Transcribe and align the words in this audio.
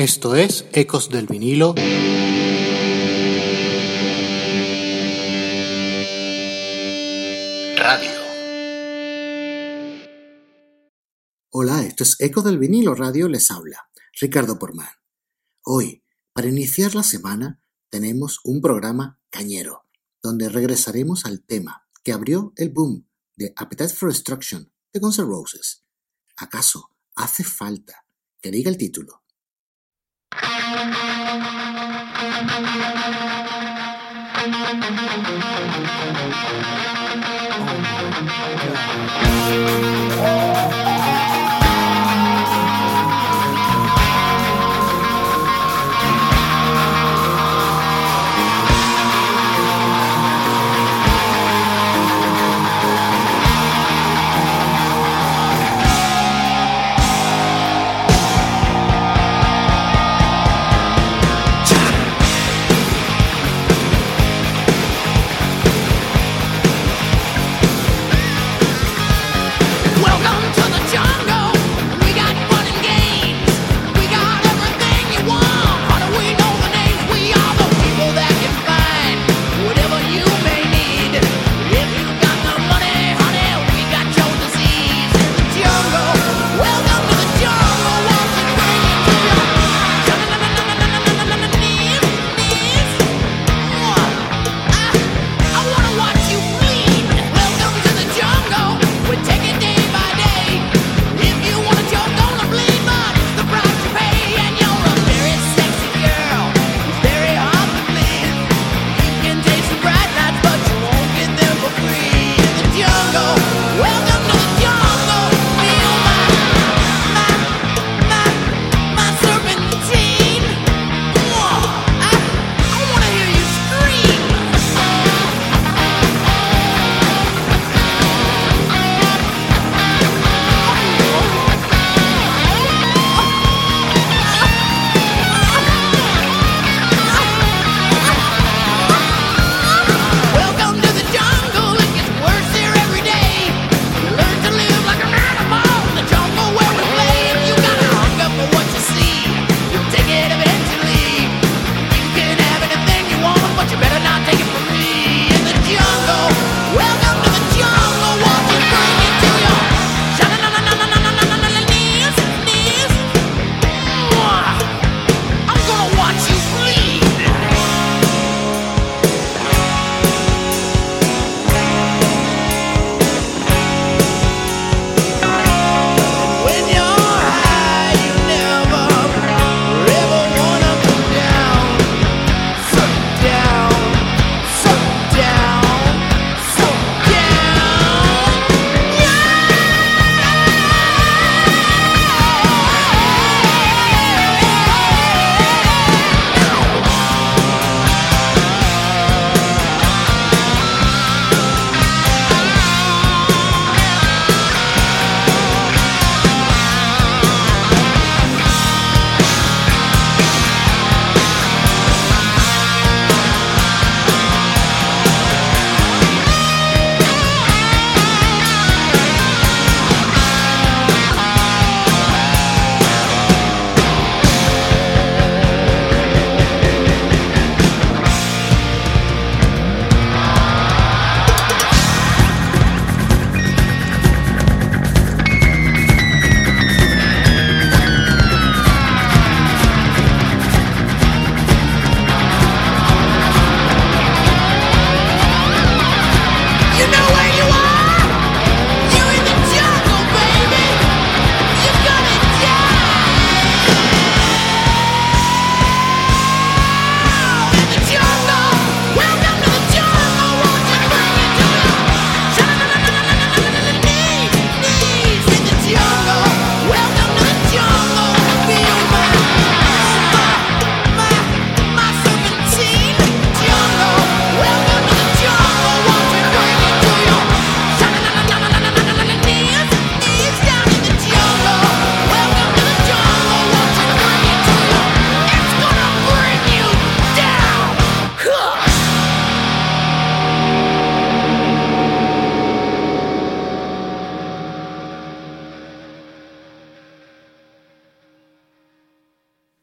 Esto 0.00 0.34
es 0.34 0.64
Ecos 0.72 1.10
del 1.10 1.26
vinilo. 1.26 1.74
Radio. 7.76 8.10
Hola, 11.50 11.84
esto 11.84 12.04
es 12.04 12.16
Ecos 12.18 12.44
del 12.44 12.58
vinilo 12.58 12.94
radio, 12.94 13.28
les 13.28 13.50
habla 13.50 13.90
Ricardo 14.18 14.58
Porman. 14.58 14.88
Hoy, 15.64 16.02
para 16.32 16.48
iniciar 16.48 16.94
la 16.94 17.02
semana, 17.02 17.60
tenemos 17.90 18.40
un 18.44 18.62
programa 18.62 19.20
cañero, 19.28 19.86
donde 20.22 20.48
regresaremos 20.48 21.26
al 21.26 21.44
tema 21.44 21.86
que 22.02 22.14
abrió 22.14 22.54
el 22.56 22.70
boom 22.70 23.06
de 23.36 23.52
Appetite 23.54 23.92
for 23.92 24.08
Destruction 24.08 24.72
de 24.94 24.98
Guns 24.98 25.18
N' 25.18 25.26
Roses. 25.26 25.84
¿Acaso 26.38 26.88
hace 27.16 27.44
falta 27.44 28.06
que 28.40 28.50
diga 28.50 28.70
el 28.70 28.78
título? 28.78 29.20
Welcome 30.80 31.20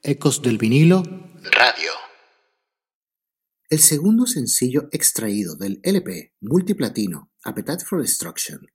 Ecos 0.09 0.41
del 0.41 0.57
vinilo 0.57 1.03
Radio. 1.51 1.91
El 3.69 3.79
segundo 3.79 4.25
sencillo 4.25 4.87
extraído 4.93 5.57
del 5.57 5.81
LP 5.83 6.33
multiplatino 6.39 7.29
Appetite 7.43 7.83
for 7.83 8.01
Destruction 8.01 8.67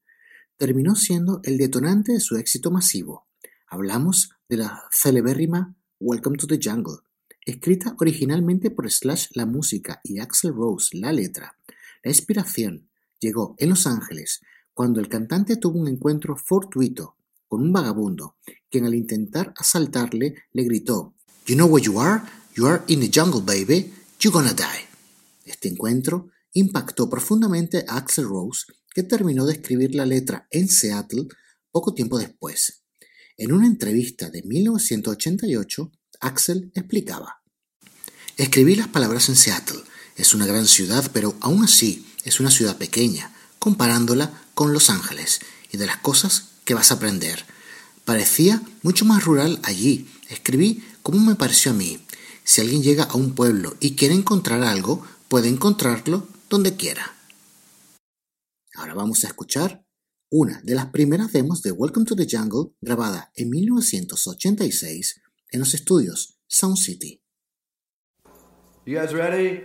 terminó 0.58 0.94
siendo 0.94 1.40
el 1.44 1.56
detonante 1.56 2.12
de 2.12 2.20
su 2.20 2.36
éxito 2.36 2.70
masivo. 2.70 3.28
Hablamos 3.66 4.32
de 4.46 4.58
la 4.58 4.82
celebérrima 4.90 5.74
Welcome 5.98 6.36
to 6.36 6.46
the 6.46 6.60
Jungle, 6.62 6.98
escrita 7.46 7.96
originalmente 7.98 8.70
por 8.70 8.90
Slash 8.90 9.28
la 9.32 9.46
música 9.46 10.02
y 10.04 10.18
Axel 10.18 10.52
Rose 10.52 10.94
la 10.98 11.12
letra. 11.14 11.56
La 12.04 12.10
inspiración 12.10 12.90
llegó 13.20 13.54
en 13.56 13.70
Los 13.70 13.86
Ángeles 13.86 14.42
cuando 14.74 15.00
el 15.00 15.08
cantante 15.08 15.56
tuvo 15.56 15.80
un 15.80 15.88
encuentro 15.88 16.36
fortuito 16.36 17.16
con 17.48 17.62
un 17.62 17.72
vagabundo, 17.72 18.36
quien 18.70 18.84
al 18.84 18.94
intentar 18.94 19.52
asaltarle 19.56 20.36
le 20.52 20.64
gritó 20.64 21.14
You 21.46 21.56
know 21.56 21.66
where 21.66 21.84
you 21.84 21.98
are? 21.98 22.22
You 22.54 22.66
are 22.66 22.82
in 22.86 23.00
the 23.00 23.10
jungle, 23.10 23.40
baby. 23.40 23.92
You're 24.20 24.32
gonna 24.32 24.54
die. 24.54 24.86
Este 25.44 25.68
encuentro 25.68 26.30
impactó 26.52 27.10
profundamente 27.10 27.84
a 27.88 27.96
Axel 27.96 28.24
Rose, 28.24 28.66
que 28.94 29.02
terminó 29.02 29.44
de 29.46 29.54
escribir 29.54 29.94
la 29.94 30.06
letra 30.06 30.46
en 30.50 30.68
Seattle 30.68 31.26
poco 31.70 31.94
tiempo 31.94 32.18
después. 32.18 32.84
En 33.36 33.52
una 33.52 33.66
entrevista 33.66 34.28
de 34.30 34.42
1988, 34.42 35.90
Axel 36.20 36.70
explicaba, 36.74 37.42
Escribí 38.36 38.76
las 38.76 38.88
palabras 38.88 39.28
en 39.28 39.36
Seattle. 39.36 39.80
Es 40.16 40.34
una 40.34 40.46
gran 40.46 40.66
ciudad, 40.66 41.10
pero 41.12 41.34
aún 41.40 41.64
así 41.64 42.06
es 42.24 42.38
una 42.38 42.50
ciudad 42.50 42.76
pequeña, 42.76 43.34
comparándola 43.58 44.32
con 44.54 44.72
Los 44.72 44.90
Ángeles 44.90 45.40
y 45.72 45.78
de 45.78 45.86
las 45.86 45.96
cosas 45.96 46.50
que 46.64 46.74
vas 46.74 46.90
a 46.90 46.94
aprender. 46.94 47.44
Parecía 48.04 48.62
mucho 48.82 49.04
más 49.04 49.24
rural 49.24 49.60
allí. 49.64 50.08
Escribí 50.28 50.84
como 51.02 51.20
me 51.20 51.34
pareció 51.34 51.72
a 51.72 51.74
mí. 51.74 51.98
Si 52.44 52.60
alguien 52.60 52.82
llega 52.82 53.04
a 53.04 53.16
un 53.16 53.34
pueblo 53.34 53.76
y 53.80 53.94
quiere 53.94 54.14
encontrar 54.14 54.62
algo, 54.62 55.06
puede 55.28 55.48
encontrarlo 55.48 56.26
donde 56.48 56.76
quiera. 56.76 57.14
Ahora 58.74 58.94
vamos 58.94 59.24
a 59.24 59.28
escuchar 59.28 59.84
una 60.30 60.60
de 60.62 60.74
las 60.74 60.86
primeras 60.86 61.32
demos 61.32 61.62
de 61.62 61.72
Welcome 61.72 62.06
to 62.06 62.16
the 62.16 62.26
Jungle 62.28 62.74
grabada 62.80 63.30
en 63.36 63.50
1986 63.50 65.20
en 65.50 65.60
los 65.60 65.74
estudios 65.74 66.38
Sound 66.46 66.78
City. 66.78 67.22
You 68.86 68.98
guys 68.98 69.12
ready? 69.12 69.62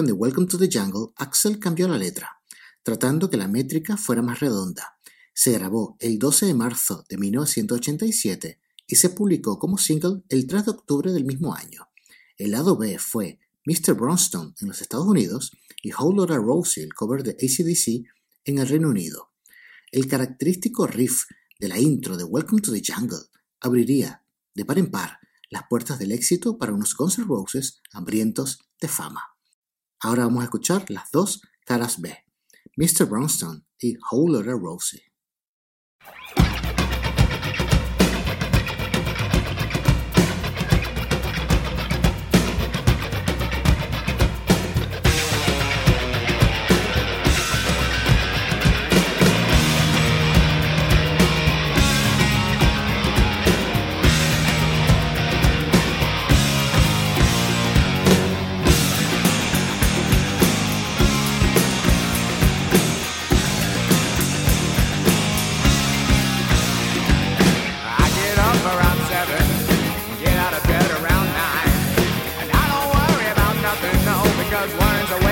de 0.00 0.12
Welcome 0.12 0.46
to 0.46 0.56
the 0.56 0.70
Jungle, 0.72 1.12
Axel 1.16 1.58
cambió 1.58 1.86
la 1.86 1.98
letra, 1.98 2.40
tratando 2.82 3.28
que 3.28 3.36
la 3.36 3.46
métrica 3.46 3.98
fuera 3.98 4.22
más 4.22 4.40
redonda. 4.40 4.96
Se 5.34 5.52
grabó 5.52 5.98
el 6.00 6.18
12 6.18 6.46
de 6.46 6.54
marzo 6.54 7.04
de 7.10 7.18
1987 7.18 8.58
y 8.86 8.96
se 8.96 9.10
publicó 9.10 9.58
como 9.58 9.76
single 9.76 10.22
el 10.30 10.46
3 10.46 10.64
de 10.64 10.70
octubre 10.70 11.12
del 11.12 11.26
mismo 11.26 11.54
año. 11.54 11.90
El 12.38 12.52
lado 12.52 12.78
B 12.78 12.98
fue 12.98 13.38
Mr. 13.66 13.92
Bronstone 13.92 14.54
en 14.62 14.68
los 14.68 14.80
Estados 14.80 15.06
Unidos 15.06 15.52
y 15.82 15.92
Whole 15.92 16.16
Lotta 16.16 16.36
Rosie, 16.36 16.84
el 16.84 16.94
cover 16.94 17.22
de 17.22 17.32
ACDC, 17.32 18.08
en 18.46 18.58
el 18.58 18.68
Reino 18.68 18.88
Unido. 18.88 19.32
El 19.90 20.08
característico 20.08 20.86
riff 20.86 21.24
de 21.60 21.68
la 21.68 21.78
intro 21.78 22.16
de 22.16 22.24
Welcome 22.24 22.62
to 22.62 22.72
the 22.72 22.82
Jungle 22.82 23.26
abriría, 23.60 24.24
de 24.54 24.64
par 24.64 24.78
en 24.78 24.90
par, 24.90 25.18
las 25.50 25.64
puertas 25.68 25.98
del 25.98 26.12
éxito 26.12 26.56
para 26.56 26.72
unos 26.72 26.96
Guns 26.96 27.18
N' 27.18 27.26
Roses 27.26 27.82
hambrientos 27.92 28.58
de 28.80 28.88
fama. 28.88 29.31
Ahora 30.04 30.24
vamos 30.24 30.40
a 30.40 30.44
escuchar 30.44 30.84
las 30.88 31.12
dos 31.12 31.42
caras 31.64 32.00
B, 32.00 32.12
Mr. 32.76 33.06
Brownstone 33.06 33.62
y 33.78 33.96
Whole 34.10 34.38
Lotta 34.38 34.50
Rosie. 34.50 35.11
winds 74.70 75.10
away. 75.10 75.31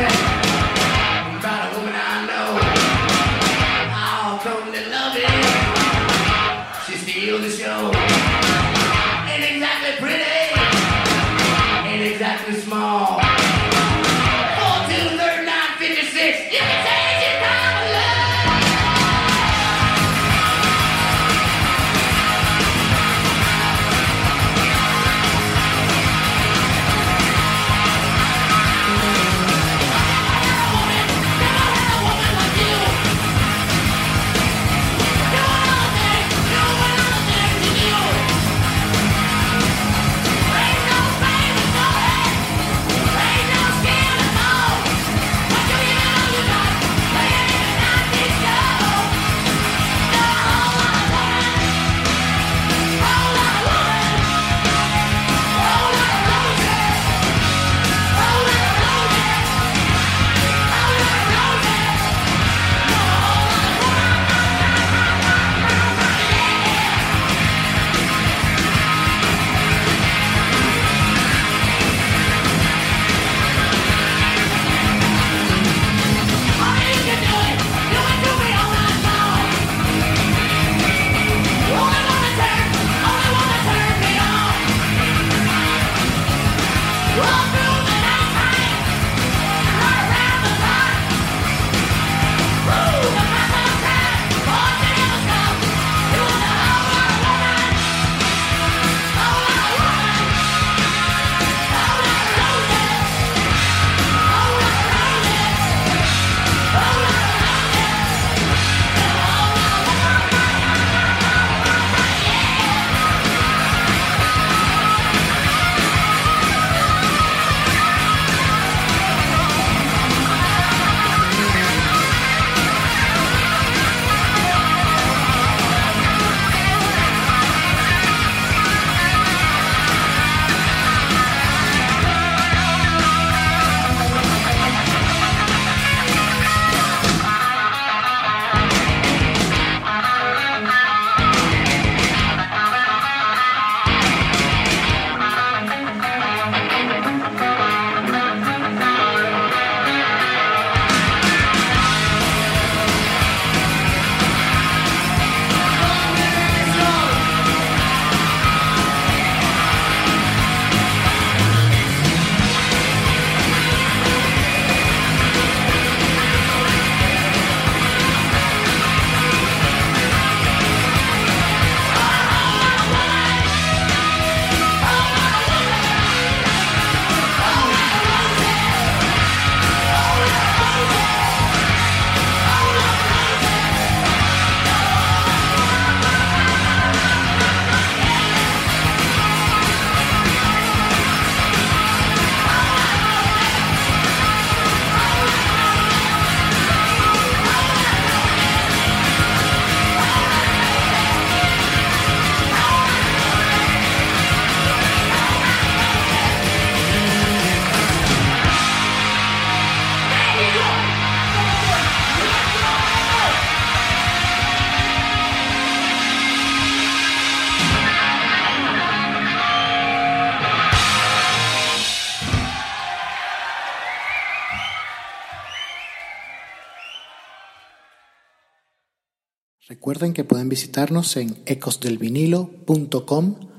Recuerden 229.91 230.13
que 230.13 230.23
pueden 230.23 230.47
visitarnos 230.47 231.17
en 231.17 231.43
ecosdelvinilo.com 231.45 233.51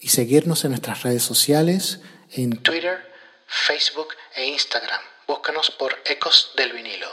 y 0.00 0.08
seguirnos 0.08 0.64
en 0.64 0.70
nuestras 0.70 1.02
redes 1.02 1.22
sociales 1.22 2.00
en 2.30 2.62
Twitter, 2.62 3.00
Facebook 3.46 4.06
e 4.36 4.46
Instagram. 4.46 5.02
Búscanos 5.28 5.70
por 5.78 5.92
Ecos 6.06 6.52
del 6.56 6.72
Vinilo. 6.72 7.08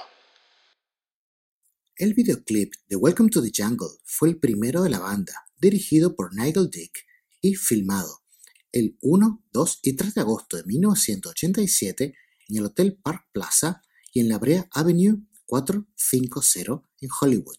El 1.97 2.13
videoclip 2.13 2.73
de 2.87 2.95
Welcome 2.95 3.31
to 3.31 3.43
the 3.43 3.51
Jungle 3.53 3.89
fue 4.05 4.29
el 4.29 4.39
primero 4.39 4.81
de 4.81 4.91
la 4.91 4.99
banda, 4.99 5.45
dirigido 5.57 6.15
por 6.15 6.33
Nigel 6.33 6.69
Dick 6.69 7.05
y 7.41 7.55
filmado 7.55 8.23
el 8.71 8.97
1, 9.01 9.43
2 9.51 9.79
y 9.81 9.97
3 9.97 10.13
de 10.13 10.21
agosto 10.21 10.55
de 10.55 10.63
1987 10.63 12.15
en 12.47 12.57
el 12.57 12.63
Hotel 12.63 12.97
Park 13.03 13.27
Plaza 13.33 13.81
y 14.13 14.21
en 14.21 14.29
la 14.29 14.37
Brea 14.37 14.69
Avenue 14.71 15.17
450 15.47 16.87
en 17.01 17.09
Hollywood. 17.19 17.57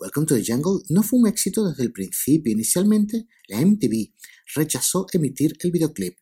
Welcome 0.00 0.26
to 0.28 0.34
the 0.34 0.42
Jungle 0.42 0.80
no 0.88 1.02
fue 1.02 1.18
un 1.18 1.26
éxito 1.26 1.68
desde 1.68 1.82
el 1.82 1.92
principio. 1.92 2.50
Inicialmente, 2.50 3.26
la 3.48 3.60
MTV 3.60 4.14
rechazó 4.54 5.06
emitir 5.12 5.58
el 5.60 5.70
videoclip. 5.70 6.16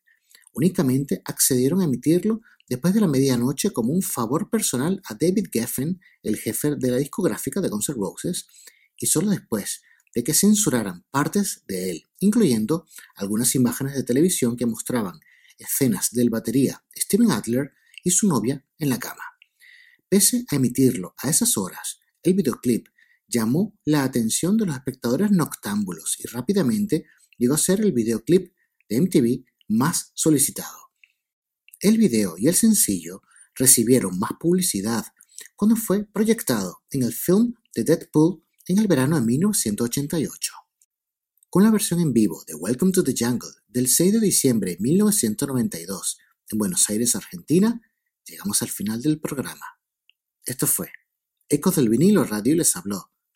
Únicamente 0.53 1.23
accedieron 1.25 1.81
a 1.81 1.85
emitirlo 1.85 2.41
después 2.69 2.93
de 2.93 3.01
la 3.01 3.07
medianoche 3.07 3.71
como 3.71 3.93
un 3.93 4.03
favor 4.03 4.51
personal 4.51 5.01
a 5.05 5.15
David 5.15 5.47
Geffen, 5.53 6.01
el 6.25 6.39
jefe 6.39 6.75
de 6.75 6.91
la 6.91 6.97
discográfica 6.97 7.61
de 7.61 7.69
Guns 7.69 7.89
N' 7.91 7.95
Roses, 7.95 8.49
y 8.97 9.07
solo 9.07 9.31
después 9.31 9.83
de 10.13 10.25
que 10.25 10.35
censuraran 10.35 11.05
partes 11.13 11.63
de 11.69 11.93
él, 11.93 12.05
incluyendo 12.19 12.85
algunas 13.15 13.55
imágenes 13.55 13.95
de 13.95 14.03
televisión 14.03 14.57
que 14.57 14.67
mostraban 14.67 15.21
escenas 15.57 16.11
del 16.11 16.31
batería 16.31 16.83
Steven 16.97 17.31
Adler 17.31 17.75
y 18.03 18.11
su 18.11 18.27
novia 18.27 18.67
en 18.81 18.89
la 18.89 18.99
cama. 18.99 19.23
Pese 20.09 20.47
a 20.51 20.57
emitirlo 20.57 21.15
a 21.19 21.31
esas 21.31 21.57
horas, 21.57 22.01
el 22.25 22.35
videoclip 22.35 22.89
llamó 23.29 23.79
la 23.85 24.05
atención 24.05 24.57
de 24.57 24.67
los 24.67 24.75
espectadores 24.75 25.31
noctámbulos 25.31 26.17
y 26.19 26.27
rápidamente 26.27 27.05
llegó 27.37 27.55
a 27.55 27.59
ser 27.59 27.81
el 27.81 27.93
videoclip 27.93 28.53
de 28.89 29.01
MTV 29.01 29.45
más 29.69 30.13
solicitado. 30.15 30.77
El 31.81 31.99
video 31.99 32.37
y 32.39 32.49
el 32.49 32.55
sencillo 32.55 33.23
recibieron 33.55 34.19
más 34.19 34.33
publicidad 34.41 35.05
cuando 35.55 35.77
fue 35.77 36.05
proyectado 36.05 36.83
en 36.91 37.03
el 37.03 37.13
film 37.13 37.55
de 37.75 37.85
Deadpool 37.85 38.43
en 38.67 38.79
el 38.79 38.89
verano 38.89 39.21
de 39.21 39.27
1988. 39.27 40.53
Con 41.51 41.63
la 41.63 41.71
versión 41.71 42.01
en 42.01 42.13
vivo 42.13 42.45
de 42.47 42.55
Welcome 42.55 42.93
to 42.93 43.05
the 43.05 43.15
Jungle 43.17 43.51
del 43.69 43.89
6 43.89 44.15
de 44.15 44.21
diciembre 44.21 44.73
de 44.73 44.79
1992 44.81 46.19
en 46.51 46.59
Buenos 46.59 46.89
Aires, 46.91 47.15
Argentina, 47.15 47.81
llegamos 48.25 48.63
al 48.63 48.69
final 48.69 49.01
del 49.03 49.21
programa. 49.21 49.65
Esto 50.45 50.67
fue 50.67 50.91
Ecos 51.49 51.77
del 51.77 51.89
vinilo 51.89 52.25
radio 52.25 52.55
les 52.55 52.77
habló 52.77 53.11